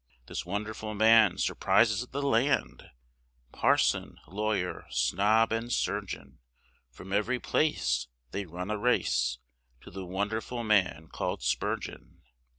This 0.25 0.47
wonderful 0.47 0.95
man 0.95 1.37
surprises 1.37 2.07
the 2.07 2.23
land, 2.23 2.89
Parson, 3.51 4.17
lawyer, 4.27 4.87
snob, 4.89 5.51
and 5.51 5.71
surgeon, 5.71 6.39
From 6.89 7.13
every 7.13 7.39
place 7.39 8.07
they 8.31 8.47
run 8.47 8.71
a 8.71 8.79
race, 8.79 9.37
To 9.81 9.91
the 9.91 10.03
wonderful 10.07 10.63
man 10.63 11.07
call'd 11.13 11.43
Spurgeon. 11.43 12.23